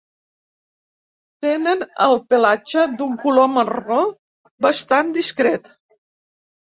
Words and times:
Tenen 1.45 1.83
el 2.05 2.15
pelatge 2.31 2.85
d'un 3.01 3.13
color 3.25 3.49
marró 3.57 3.99
bastant 4.67 5.13
discret. 5.19 5.71